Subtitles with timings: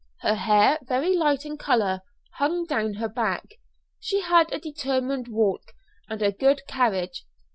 [0.21, 2.01] Her hair, very light in colour,
[2.37, 3.45] hung down her back.
[3.99, 5.73] She had a determined walk
[6.09, 7.27] and a good carriage.